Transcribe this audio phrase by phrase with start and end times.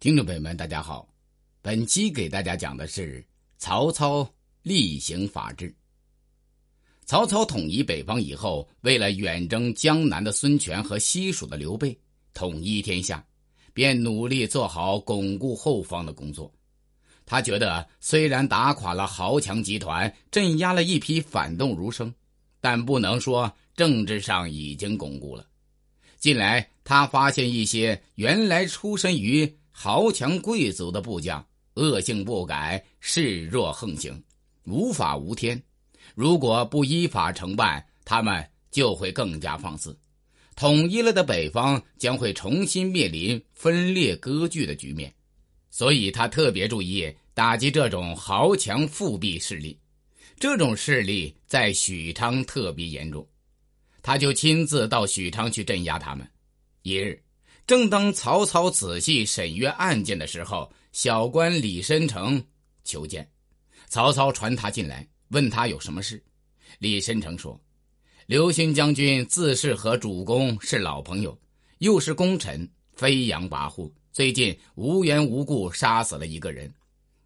[0.00, 1.08] 听众朋友们，大家好，
[1.60, 4.32] 本期给大家讲的是曹操
[4.62, 5.74] 厉行法治。
[7.04, 11.98] 曹操统一北方以后，为了远征江南的孙权和西蜀的刘备，
[12.32, 13.26] 统一天下，
[13.72, 16.48] 便努力做好巩固后方的工作。
[17.26, 22.14] 他觉得，虽然打垮了豪强集团，镇压了一批反动儒生，
[22.60, 25.44] 但不能说政治上已经巩固了。
[26.20, 34.20] 近来，他发现一些原来出身于豪强贵族的部将恶性不改，恃弱横行，
[34.64, 35.62] 无法无天。
[36.16, 39.96] 如果不依法惩办，他们就会更加放肆。
[40.56, 45.14] 统一了的北方将会重新面临分裂割据的局面。
[45.70, 49.78] 所以他特别注意打击这种豪强复辟势力。
[50.40, 53.24] 这种势力在许昌特别严重，
[54.02, 56.28] 他就亲自到许昌去镇压他们。
[56.82, 57.16] 一日。
[57.68, 62.42] 正当曹操仔细审阅案件的时候，小官李申成
[62.82, 63.30] 求见。
[63.88, 66.24] 曹操传他进来，问他有什么事。
[66.78, 67.60] 李申成说
[68.24, 71.38] ：“刘勋将军自是和主公是老朋友，
[71.80, 73.92] 又是功臣，飞扬跋扈。
[74.14, 76.72] 最近无缘无故杀死了一个人，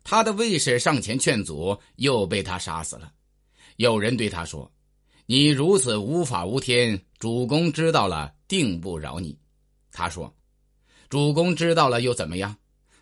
[0.03, 3.13] 他的卫士上前劝阻，又被他杀死了。
[3.77, 4.69] 有人对他说
[5.25, 9.39] ：‘你如此无法无天，主公知道了，定不饶你。’”
[9.93, 10.35] 他说
[11.09, 12.57] ：“主公知道了又怎么样？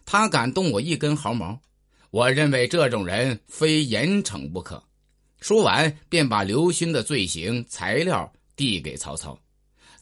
[0.05, 1.59] 他敢动我一根毫毛？
[2.11, 4.83] 我认为这种人非严惩不可。”
[5.41, 9.39] 说完，便把刘勋的罪行材料递给曹操。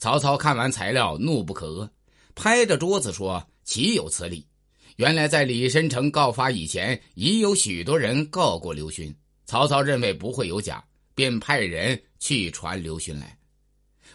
[0.00, 1.88] 曹操看完材料，怒不可遏，
[2.34, 4.44] 拍着桌子说：“岂有此理！
[4.96, 9.14] 原来在李申成告发以前，已有许多人告过刘勋。
[9.46, 13.38] 曹操认为不会有假，便派人去传刘勋来。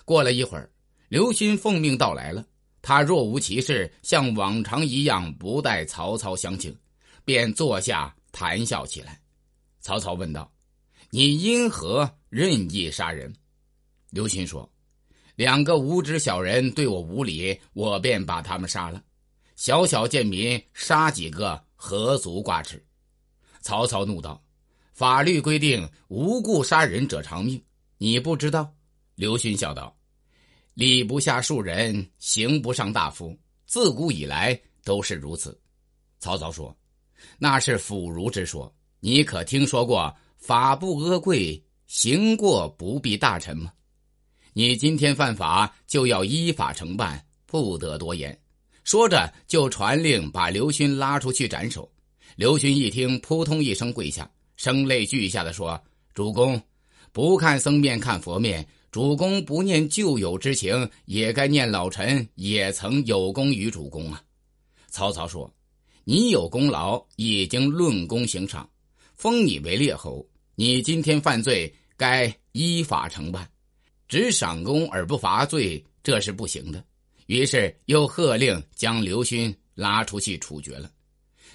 [0.03, 0.69] 过了一会儿，
[1.07, 2.45] 刘勋奉命到来了。
[2.83, 6.77] 他若无其事，像往常一样不待曹操相请，
[7.23, 9.21] 便坐下谈笑起来。
[9.79, 10.51] 曹操问道
[11.09, 13.33] ：“你因何任意杀人？”
[14.11, 14.69] 刘勋说
[15.35, 19.01] ：“两个无知小人对我无礼，我便把他们杀了。
[19.55, 22.85] 小小贱民杀几个，何足挂齿？”
[23.63, 24.43] 曹操怒道
[24.91, 27.63] ：“法律规定，无故杀人者偿命，
[27.97, 28.69] 你不知道？”
[29.15, 29.95] 刘勋笑道。
[30.73, 35.55] 礼不下庶人，刑不上大夫，自古以来都是如此。
[36.19, 36.75] 曹操说
[37.37, 38.73] ：“那是腐儒之说。
[38.99, 43.71] 你可听说过‘法不阿贵，行过不必大臣’吗？
[44.53, 48.35] 你今天犯法，就要依法承办，不得多言。”
[48.83, 51.87] 说着，就传令把刘勋拉出去斩首。
[52.35, 55.79] 刘勋一听，扑通一声跪下，声泪俱下的说
[56.15, 56.59] ：“主公，
[57.11, 64.21] 不看僧面看佛面。”主公不念旧友之情，也该念老臣也曾有功于主公啊！
[64.87, 65.51] 曹操说
[66.05, 68.69] ：“你有功劳，已经论功行赏，
[69.15, 70.23] 封你为列侯。
[70.53, 73.49] 你今天犯罪，该依法惩办，
[74.07, 76.85] 只赏功而不罚罪，这是不行的。”
[77.25, 80.91] 于是又喝令将刘勋拉出去处决了。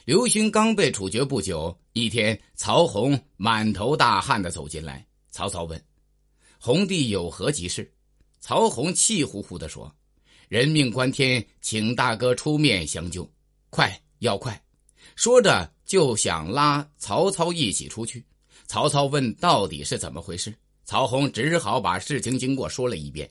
[0.05, 5.06] 刘勋刚被处决不久，一天，曹洪满头大汗的走进来。
[5.31, 5.81] 曹操问。
[6.61, 7.89] 红帝有何急事？
[8.41, 9.95] 曹洪气呼呼地说
[10.49, 13.29] ：“人命关天，请大哥出面相救，
[13.71, 14.61] 快要快！”
[15.15, 18.25] 说着就想拉曹操一起出去。
[18.67, 20.53] 曹操问：“到底是怎么回事？”
[20.85, 23.31] 曹洪只好把事情经过说了一遍。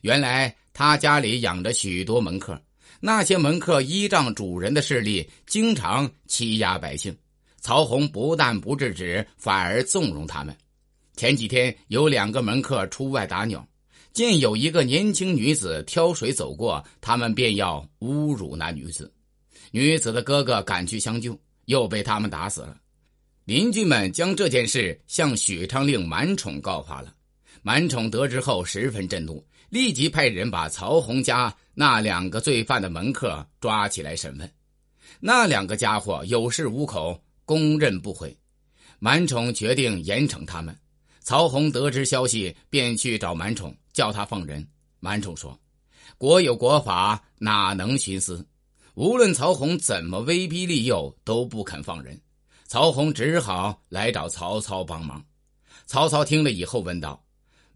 [0.00, 2.60] 原来他家里养着许多门客，
[3.00, 7.14] 那些门客依仗主人的势力，经常欺压百姓。
[7.60, 10.56] 曹洪不但不制止，反而纵容他们。
[11.22, 13.64] 前几天有两个门客出外打鸟，
[14.12, 19.08] 见有一个年轻女子挑水走过，他们便要侮辱那女子。
[19.70, 22.76] 女子的哥哥赶去相救，又被他们打死了。
[23.44, 27.14] 邻居们将这件事向许昌令满宠告发了。
[27.62, 34.52] 满宠得知后十分震怒，立即派人把曹洪家那两个罪犯的门客抓起来审问。
[35.20, 38.36] 那两个家伙有恃无恐，供认不讳。
[38.98, 40.76] 满宠决定严惩他们。
[41.22, 44.66] 曹洪得知消息，便去找满宠，叫他放人。
[44.98, 45.58] 满宠说
[46.18, 48.44] ：“国有国法，哪能徇私？
[48.94, 52.20] 无论曹洪怎么威逼利诱，都不肯放人。”
[52.66, 55.24] 曹洪只好来找曹操帮忙。
[55.86, 57.22] 曹操听了以后问道：“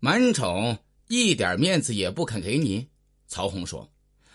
[0.01, 0.77] 满宠
[1.07, 2.89] 一点面子也不肯给你？”
[3.29, 3.89] 曹洪说：“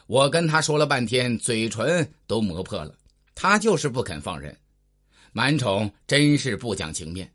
[0.08, 2.96] 我跟他说了半天，嘴唇都磨破了，
[3.36, 4.58] 他就是不肯放人。
[5.34, 7.30] 满宠真是不讲情面。”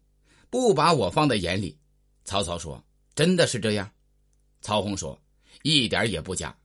[0.50, 1.76] 不把我放在眼里，
[2.24, 2.82] 曹操说
[3.14, 3.90] ：“真的是这样。”
[4.62, 5.18] 曹洪说
[5.62, 6.56] ：“一点也不假，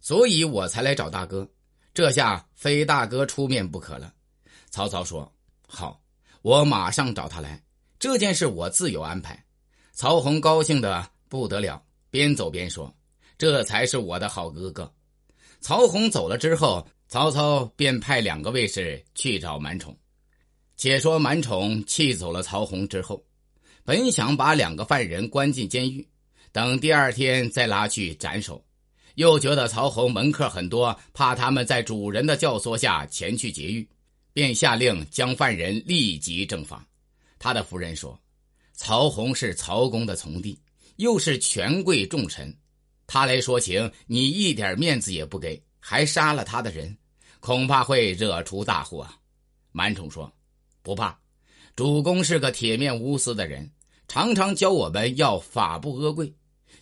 [0.00, 1.48] 所以我才来找大哥。
[1.94, 4.12] 这下非大哥出面不可了。
[4.70, 5.32] 曹操说
[5.66, 6.00] ：“好，
[6.42, 7.62] 我马上找他来。
[7.98, 9.42] 这件事我自有安排。”
[9.92, 12.94] 曹洪高兴的不得了，边走边说
[13.38, 14.92] ：“这才是我的好哥哥。”
[15.60, 19.96] 曹洪走了之后，曹操便派两个卫士去找满宠。
[20.76, 23.24] 且说满宠气走了曹洪之后，
[23.82, 26.06] 本想把两个犯人关进监狱，
[26.52, 28.62] 等第二天再拉去斩首，
[29.14, 33.88] 又觉得曹洪门客很多，怕他们在主人的教唆下前去劫狱，
[34.34, 36.86] 便下令将犯人立即正法。
[37.38, 38.18] 他的夫人说
[38.74, 40.60] ：“曹洪是曹公的从弟，
[40.96, 42.54] 又是权贵重臣，
[43.06, 46.94] 他来说情，你一点面子也不给，还杀了他的人，
[47.40, 49.08] 恐怕会惹出大祸。”
[49.72, 50.30] 满宠说。
[50.86, 51.18] 不怕，
[51.74, 53.68] 主公是个铁面无私的人，
[54.06, 56.32] 常常教我们要法不阿贵。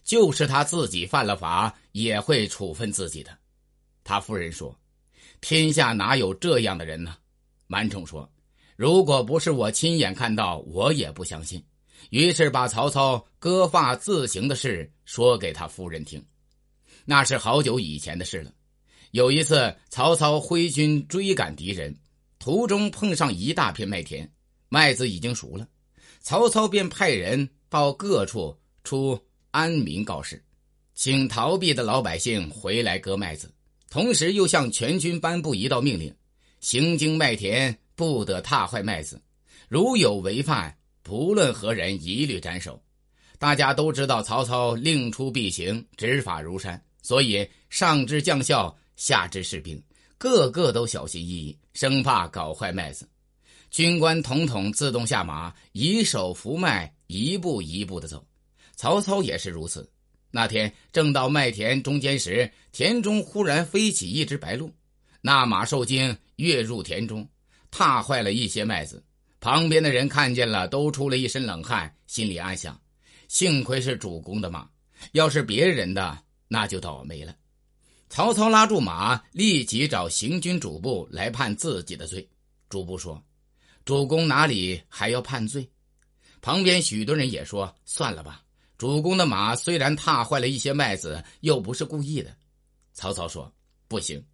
[0.02, 3.30] 就是他自己犯了法，也会处分自己的。
[4.04, 4.78] 他夫人说
[5.40, 7.16] ：“天下哪有这样的人呢？”
[7.66, 8.30] 满宠说
[8.76, 11.64] ：“如果不是我亲眼看到，我也不相信。”
[12.10, 16.22] 于是把曹操割发自刑的事说给他夫人听。
[17.06, 18.52] 那是好久以前的事了。
[19.12, 21.96] 有一次，曹操挥军追赶敌人。
[22.44, 24.30] 途中碰上一大片麦田，
[24.68, 25.66] 麦子已经熟了，
[26.20, 29.18] 曹操便派人到各处出
[29.50, 30.44] 安民告示，
[30.94, 33.50] 请逃避的老百姓回来割麦子，
[33.88, 36.14] 同时又向全军颁布一道命令：
[36.60, 39.18] 行经麦田不得踏坏麦子，
[39.66, 42.78] 如有违犯，不论何人一律斩首。
[43.38, 49.82] 大家都知道曹操令出必行，执法如山，所以上至将校，下至士兵。
[50.18, 53.08] 个个都小心翼翼，生怕搞坏麦子。
[53.70, 58.24] 军官统统自动下马，以手扶麦，一步一步的走。
[58.76, 59.90] 曹操也是如此。
[60.30, 64.72] 那天正到麦田中间时，田中忽然飞起一只白鹭，
[65.20, 67.28] 那马受惊，跃入田中，
[67.70, 69.04] 踏坏了一些麦子。
[69.40, 72.80] 旁边的人看见了，都出了一身冷汗，心里暗想：
[73.28, 74.68] 幸亏是主公的马，
[75.12, 76.18] 要是别人的，
[76.48, 77.34] 那就倒霉了。
[78.08, 82.28] 曹操拉住马，立即找行军主簿来判自己的罪。
[82.68, 83.20] 主簿说
[83.84, 85.68] ：“主公哪里还要判罪？”
[86.40, 88.42] 旁边许多人也说：“算了吧，
[88.78, 92.36] 主公的马虽然踏坏了一些麦子，又不是故意的。”
[92.94, 93.52] 曹操说
[93.88, 94.24] ：“不行，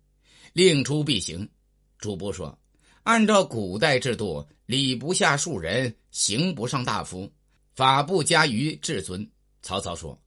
[0.53, 1.49] 令出必行。”
[1.97, 2.59] 主簿说
[3.05, 7.33] ：“按照古代制度，礼不下庶人，刑不上大夫，
[7.75, 9.27] 法不加于至尊。”
[9.63, 10.21] 曹操说。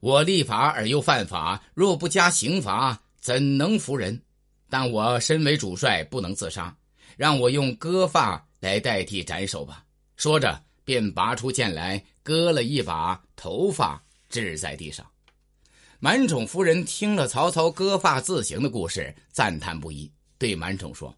[0.00, 4.20] 我立法而又犯法，若不加刑罚，怎能服人？
[4.70, 6.76] 但我身为主帅，不能自杀，
[7.16, 9.84] 让我用割发来代替斩首吧。
[10.16, 15.04] 说着，便拔出剑来，割了一把头发，掷在地上。
[16.00, 20.08] 满宠夫人听了曹操割发自刑的故事，赞叹不已，
[20.38, 21.12] 对满宠说：“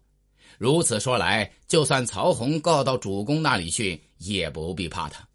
[0.57, 5.27] 如此说来，就算曹洪告到主公那里去，也不必怕他。”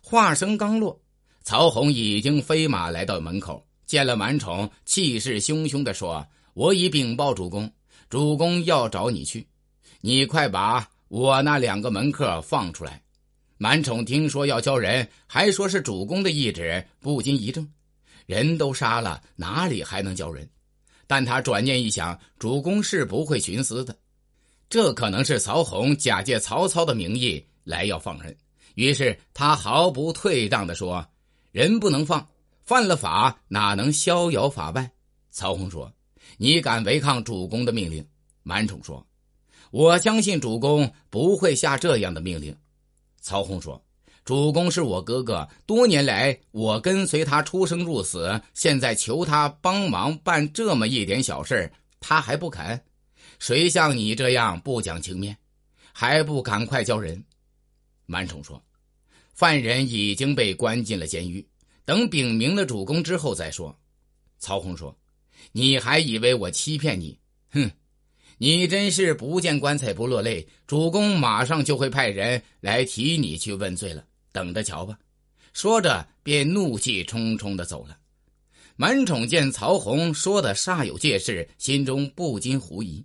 [0.00, 0.98] 话声刚落。
[1.42, 7.70] 曹洪已经飞马来到门口，见了满宠，气势汹汹地说：“我已禀报主公，
[8.08, 9.46] 主公要找你去，
[10.00, 13.02] 你快把我那两个门客放出来。”
[13.56, 17.66] 满宠听说要交人，还说是主公的懿旨，不禁一怔：
[18.26, 20.48] 人都杀了，哪里还能交人？
[21.06, 23.96] 但他转念一想，主公是不会徇私的，
[24.68, 28.36] 这可能是曹洪假借曹操的名义来要放人。
[28.76, 31.04] 于是他毫不退让地说。
[31.52, 32.28] 人不能放，
[32.62, 34.90] 犯了法哪能逍遥法外？
[35.32, 35.92] 曹洪说
[36.38, 38.06] ：“你敢违抗主公的命令？”
[38.42, 39.04] 满宠说
[39.70, 42.56] ：“我相信主公不会下这样的命令。”
[43.20, 43.82] 曹洪说
[44.24, 52.80] ：“主公是我哥哥，多年来我跟随他出生入死，现在求他帮忙办这么一点小事，他还不肯。
[53.40, 55.36] 谁像你这样不讲情面，
[55.92, 57.24] 还不赶快交人？”
[58.06, 58.62] 满宠说。
[59.32, 61.46] 犯人已经被关进了监狱，
[61.84, 63.76] 等禀明了主公之后再说。
[64.38, 64.96] 曹洪说
[65.52, 67.18] ：“你还以为我欺骗你？
[67.50, 67.70] 哼，
[68.38, 70.46] 你真是不见棺材不落泪。
[70.66, 74.98] 主公马上就会派人来提你去问罪了，等着瞧吧。”
[75.52, 77.98] 说着，便怒气冲冲的走了。
[78.76, 83.04] 满宠见曹洪说的煞有介事，心中不禁狐疑，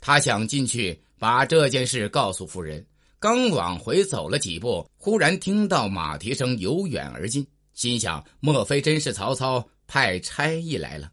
[0.00, 2.86] 他想进去把这件事告诉夫人。
[3.22, 11.08] 刚往回走了几步，忽然听到马蹄声由远而近，心想：莫非真是曹操派差役来了？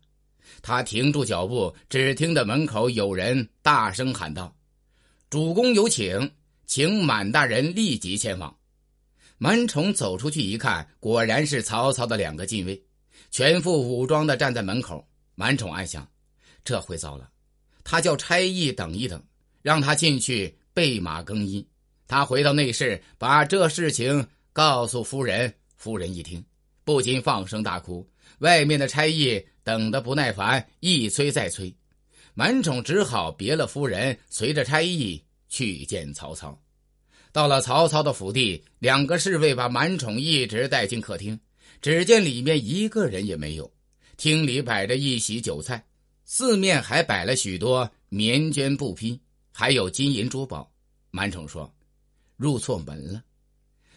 [0.63, 4.51] 他停住脚步，只听得门口有人大声喊道
[5.29, 6.31] ：“主公有请，
[6.65, 8.57] 请满大人立即前往。”
[9.37, 12.83] 满宠走出去一看，果然是曹操的两个禁卫，
[13.29, 15.07] 全副武装的站在门口。
[15.35, 16.09] 满宠暗想：
[16.63, 17.29] 这回糟了，
[17.83, 19.23] 他叫差役等一等，
[19.61, 21.63] 让他进去备马更衣。
[22.09, 25.53] 他回到内室，把这事情告诉夫人。
[25.77, 26.43] 夫人一听，
[26.83, 28.03] 不禁放声大哭。
[28.39, 31.71] 外面的差役等得不耐烦，一催再催，
[32.33, 36.59] 满宠只好别了夫人，随着差役去见曹操。
[37.31, 41.39] 到了曹操的府邸，两个侍卫把满宠一直带进客厅，
[41.79, 43.71] 只见里面一个人也没有。
[44.17, 45.85] 厅里摆着一席酒菜，
[46.25, 50.67] 四面还摆了许多棉绢布匹，还有金银珠宝。
[51.11, 51.71] 满宠说。
[52.39, 53.21] 入错门了，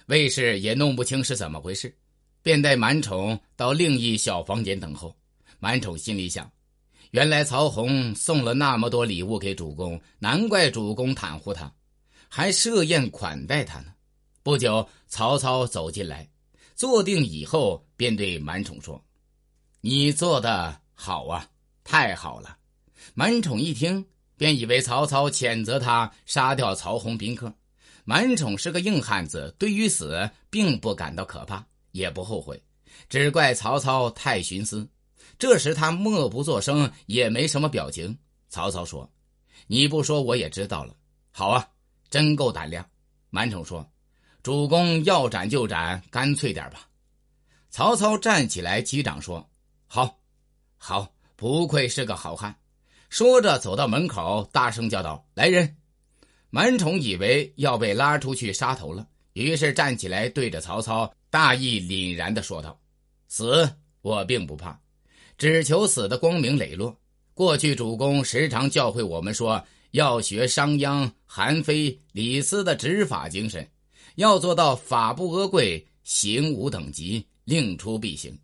[0.06, 1.96] 卫士也弄不清是怎么回事，
[2.42, 5.16] 便带满宠到另一小房间等候。
[5.60, 6.50] 满宠心里想：
[7.12, 11.72] 原来曹洪送了那么多礼物给主公，难怪主公袒护他，
[12.28, 13.94] 还设宴款待他呢。
[14.42, 16.28] 不久，曹操走进来，
[16.74, 19.00] 坐定以后，便对满宠说
[19.80, 21.48] ：“你做的好啊，
[21.84, 22.58] 太好了。”
[23.14, 24.04] 满宠一听，
[24.36, 27.54] 便以为曹操谴责他杀掉曹洪宾客。
[28.04, 32.60] 满宠是个硬汉子，对于死并不感到可怕，也不后悔，
[33.08, 34.88] 只怪曹操太徇私。
[35.38, 38.16] 这时他默不作声，也没什么表情。
[38.48, 39.08] 曹操说
[39.66, 40.94] ：“你不说我也知道了。
[41.30, 41.68] 好啊，
[42.10, 42.84] 真够胆量。”
[43.30, 43.88] 满宠说
[44.42, 46.88] ：“主公要斩就斩，干脆点吧。”
[47.70, 49.48] 曹操站起来击掌说
[49.86, 50.18] ：“好，
[50.76, 52.54] 好，不愧是个好汉。”
[53.08, 55.76] 说着走到门口，大声叫道：“来人！”
[56.54, 62.78] 满宠以为要被拉出去杀头了，于是站起来，对着曹操大义凛然的说道
[63.26, 63.66] ：“死
[64.02, 64.78] 我并不怕，
[65.38, 66.94] 只求死的光明磊落。
[67.32, 73.66] 过去主公时常教诲我们说，要学商鞅、韩非、李斯的执法精神，
[74.16, 78.38] 要做到法不阿贵，刑无等级，令出必行。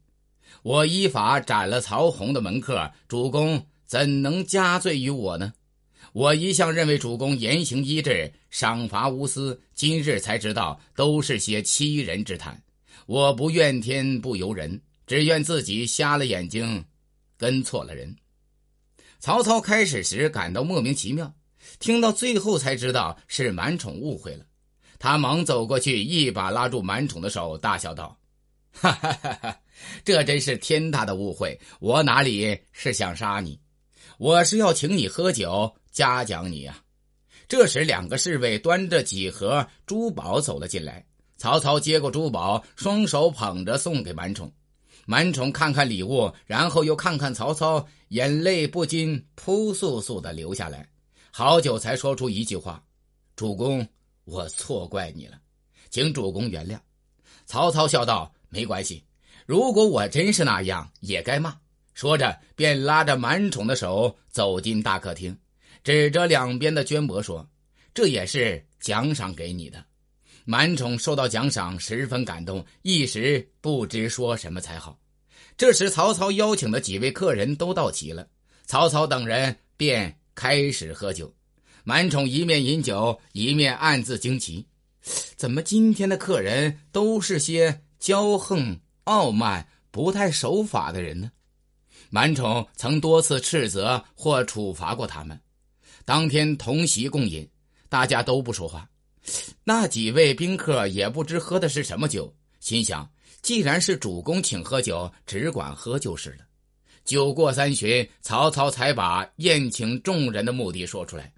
[0.63, 5.53] 我依法斩了曹洪的门客，主公怎能加罪于我呢？”
[6.19, 9.63] 我一向认为主公言行一致，赏罚无私。
[9.73, 12.61] 今日才知道，都是些欺人之谈。
[13.07, 16.85] 我不怨天不由人，只怨自己瞎了眼睛，
[17.37, 18.13] 跟错了人。
[19.21, 21.33] 曹操开始时感到莫名其妙，
[21.79, 24.45] 听到最后才知道是满宠误会了。
[24.99, 28.19] 他忙走过去，一把拉住满宠的手，大笑道
[28.75, 29.61] ：“哈哈哈哈！
[30.05, 31.57] 这真是天大的误会！
[31.79, 33.57] 我哪里是想杀你，
[34.19, 36.81] 我是要请你喝酒。”嘉奖你呀！
[37.49, 41.05] 这时，两个侍卫端着几盒珠宝走了进来。
[41.37, 44.53] 曹操接过珠宝，双手捧着送给满宠。
[45.07, 50.89] 满宠看看礼物，然后又看看曹操，眼泪不禁扑簌簌的流下来。
[51.33, 52.81] 好久才说出一句话
[53.35, 53.85] ：“主公，
[54.23, 55.37] 我错怪你了，
[55.91, 56.79] 请主公原谅。”
[57.45, 59.03] 曹操笑道：“没关系，
[59.47, 61.59] 如果我真是那样，也该骂。”
[61.93, 65.37] 说着，便拉着满宠的手走进大客厅。
[65.85, 67.49] 指着两边的绢帛说
[67.95, 69.85] ：“这也是奖赏给你的。”
[70.45, 74.99] 满宠受到奖赏，十分感动，一时不知说什么才好。
[75.59, 78.27] 这时，曹操邀请的几位客人都到齐了，
[78.65, 81.35] 曹操等人便开始喝酒。
[81.85, 84.67] 满宠一面饮酒，一面暗自惊奇：
[85.37, 91.31] 怎么今天的客人都是些骄横、傲慢、不太守法的人呢？
[92.11, 95.39] 满宠曾多次斥责或处罚过他们。
[96.09, 97.47] 当天同席共饮，
[97.91, 98.89] 大家都不说话。
[99.63, 103.07] 那几位宾客也不知喝的是什么酒，心想：
[103.43, 106.47] 既然是主公请喝酒，只管喝就是了。
[107.05, 111.31] 酒过三巡，曹操才把宴请众人的目的说出来。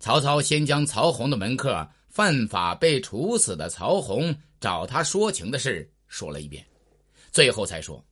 [0.00, 6.66] 曹操先将曹洪的门客犯法被处死的曹洪找他说情的事说了一遍，
[7.30, 8.04] 最后才说：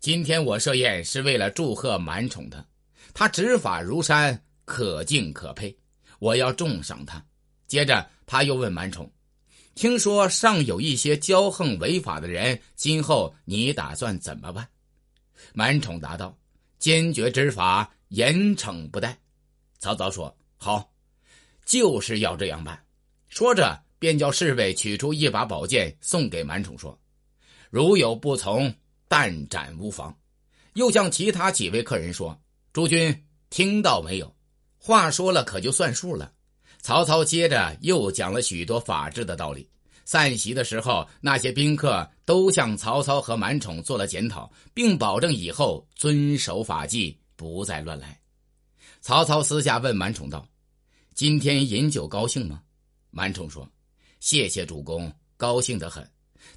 [0.00, 2.64] 今天我设宴是为了祝贺满宠的，
[3.12, 4.42] 他执法如山。
[4.66, 5.74] 可敬可佩，
[6.18, 7.24] 我要重赏他。
[7.66, 9.10] 接着他又问满宠
[9.74, 14.68] ：“听说尚有一些骄横违法的人，今后你打算怎么办？”
[15.54, 16.36] 满宠答道
[16.78, 19.18] ：“坚决执法，严惩不贷。”
[19.78, 20.92] 曹操说：“好，
[21.64, 22.84] 就是要这样办。”
[23.28, 26.98] 说着便叫侍卫取出一把宝剑送给满宠，说
[27.70, 28.74] ：“如有不从，
[29.08, 30.14] 但斩无妨。”
[30.74, 32.38] 又向其他几位客人说
[32.72, 34.32] ：“诸君听到没有？”
[34.86, 36.30] 话说了，可就算数了。
[36.80, 39.68] 曹操接着又讲了许多法治的道理。
[40.04, 48.16] 散席的时候，那些宾客都向曹操和满宠做了检讨，并保证以后遵守法纪，不再乱来。
[49.00, 50.46] 曹操私下问满宠道
[51.16, 52.62] ：“今天饮酒高兴吗？”
[53.10, 53.68] 满宠说
[54.20, 56.08] ：“谢谢主公，高兴得很。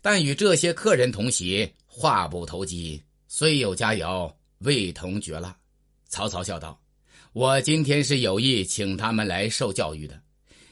[0.03, 5.57] 但与这些客人同席，话不投机，虽有佳肴，味同嚼蜡。”
[6.09, 6.79] 曹操笑道。
[7.33, 10.19] 我今天是有意请他们来受教育的。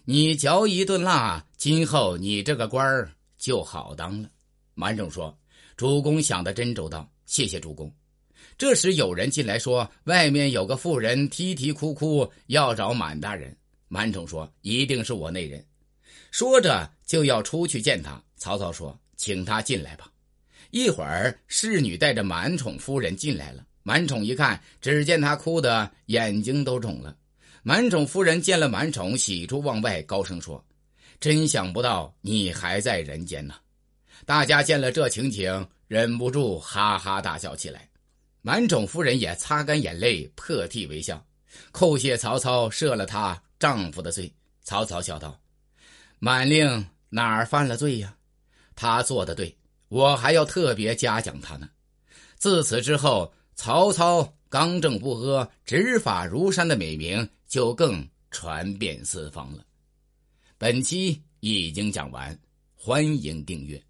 [0.06, 4.30] 你嚼一顿辣，今后你这个官儿就好当了。”
[4.74, 5.38] 满宠说
[5.78, 7.94] ：“主公想的真周到，谢谢主公。”
[8.58, 13.56] 这时有人进来说：“外面有个妇人啼啼哭哭，要找满大人。”
[13.88, 15.64] 满宠说：“一定是我那人。”
[16.32, 18.22] 说着就要出去见他。
[18.36, 20.12] 曹操说：“请他进来吧。”
[20.72, 23.64] 一会儿，侍女带着满宠夫人进来了。
[23.88, 27.16] 满宠一看，只见他哭得眼睛都肿了。
[27.64, 30.62] 满宠夫人见了满宠，喜出望外，高声说
[31.22, 33.56] ：“真想不到你还在人间呢！”
[34.28, 37.88] 大家见了这情景，忍不住哈哈大笑起来。
[38.42, 41.26] 满宠夫人也擦干眼泪，破涕为笑，
[41.72, 44.30] 叩谢曹操赦了她丈夫的罪。
[44.66, 45.40] 曹操笑道
[46.20, 48.14] ：“满令哪儿犯了罪呀？
[48.76, 51.70] 他做的对，我还要特别嘉奖他呢。”
[52.38, 59.66] 自此之后，曹操刚正不阿、执法如山的美名就更传遍四方了。
[60.60, 62.40] 本期已经讲完，
[62.76, 63.84] 欢迎订阅。